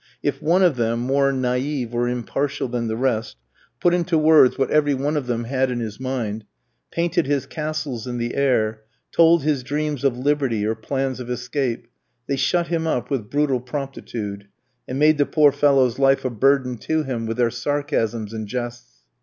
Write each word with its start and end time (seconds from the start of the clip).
If 0.23 0.41
one 0.41 0.63
of 0.63 0.77
them, 0.77 0.99
more 1.01 1.31
naïve 1.31 1.93
or 1.93 2.07
impartial 2.09 2.67
than 2.67 2.87
the 2.87 2.95
rest, 2.97 3.37
put 3.79 3.93
into 3.93 4.17
words 4.17 4.57
what 4.57 4.71
every 4.71 4.95
one 4.95 5.15
of 5.15 5.27
them 5.27 5.43
had 5.43 5.69
in 5.69 5.79
his 5.79 5.99
mind, 5.99 6.43
painted 6.89 7.27
his 7.27 7.45
castles 7.45 8.07
in 8.07 8.17
the 8.17 8.33
air, 8.33 8.81
told 9.11 9.43
his 9.43 9.61
dreams 9.61 10.03
of 10.03 10.17
liberty, 10.17 10.65
or 10.65 10.73
plans 10.73 11.19
of 11.19 11.29
escape, 11.29 11.85
they 12.25 12.35
shut 12.35 12.65
him 12.69 12.87
up 12.87 13.11
with 13.11 13.29
brutal 13.29 13.59
promptitude, 13.59 14.47
and 14.87 14.97
made 14.97 15.19
the 15.19 15.25
poor 15.27 15.51
fellow's 15.51 15.99
life 15.99 16.25
a 16.25 16.31
burden 16.31 16.77
to 16.79 17.03
him 17.03 17.27
with 17.27 17.37
their 17.37 17.51
sarcasms 17.51 18.33
and 18.33 18.47
jests. 18.47 19.03